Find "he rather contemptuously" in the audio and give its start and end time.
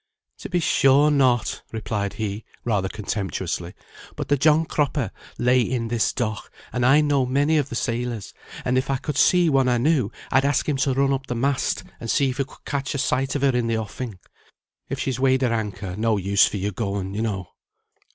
2.13-3.75